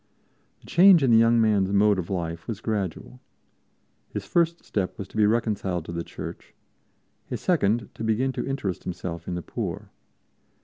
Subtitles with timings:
[0.61, 3.19] The change in the young man's mode of life was gradual.
[4.09, 6.55] His first step was to be reconciled to the Church,
[7.27, 9.91] his second to begin to interest himself in the poor.